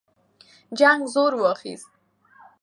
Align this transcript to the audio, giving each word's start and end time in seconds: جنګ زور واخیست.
جنګ 0.79 1.01
زور 1.13 1.33
واخیست. 1.41 1.91